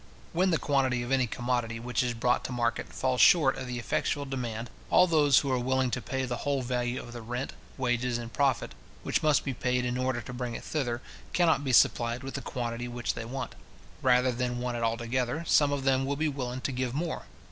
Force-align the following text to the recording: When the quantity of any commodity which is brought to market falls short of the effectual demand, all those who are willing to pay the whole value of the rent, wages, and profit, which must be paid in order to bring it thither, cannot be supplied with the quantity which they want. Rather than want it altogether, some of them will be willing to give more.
When 0.33 0.49
the 0.49 0.57
quantity 0.57 1.03
of 1.03 1.11
any 1.11 1.27
commodity 1.27 1.79
which 1.79 2.01
is 2.01 2.15
brought 2.15 2.43
to 2.45 2.51
market 2.51 2.87
falls 2.91 3.21
short 3.21 3.55
of 3.55 3.67
the 3.67 3.77
effectual 3.77 4.25
demand, 4.25 4.71
all 4.89 5.05
those 5.05 5.37
who 5.37 5.51
are 5.51 5.59
willing 5.59 5.91
to 5.91 6.01
pay 6.01 6.25
the 6.25 6.37
whole 6.37 6.63
value 6.63 6.99
of 6.99 7.13
the 7.13 7.21
rent, 7.21 7.53
wages, 7.77 8.17
and 8.17 8.33
profit, 8.33 8.71
which 9.03 9.21
must 9.21 9.45
be 9.45 9.53
paid 9.53 9.85
in 9.85 9.99
order 9.99 10.19
to 10.19 10.33
bring 10.33 10.55
it 10.55 10.63
thither, 10.63 11.03
cannot 11.33 11.63
be 11.63 11.71
supplied 11.71 12.23
with 12.23 12.33
the 12.33 12.41
quantity 12.41 12.87
which 12.87 13.13
they 13.13 13.25
want. 13.25 13.53
Rather 14.01 14.31
than 14.31 14.57
want 14.57 14.75
it 14.75 14.81
altogether, 14.81 15.43
some 15.45 15.71
of 15.71 15.83
them 15.83 16.03
will 16.05 16.15
be 16.15 16.27
willing 16.27 16.61
to 16.61 16.71
give 16.71 16.95
more. 16.95 17.27